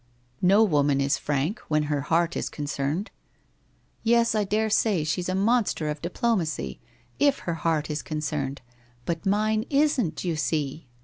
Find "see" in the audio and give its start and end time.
10.37-10.87